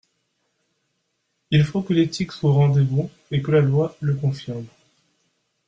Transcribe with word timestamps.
Il 1.51 1.63
faut 1.63 1.83
que 1.83 1.93
l’éthique 1.93 2.31
soit 2.31 2.49
au 2.49 2.53
rendez-vous 2.55 3.11
et 3.29 3.39
que 3.43 3.51
la 3.51 3.61
loi 3.61 3.95
le 4.01 4.15
confirme. 4.15 4.65